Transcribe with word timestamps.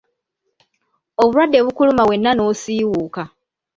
Obulwadde 1.21 1.57
bukuluma 1.65 2.03
wenna 2.09 2.31
n'osiiwuuka. 2.33 3.23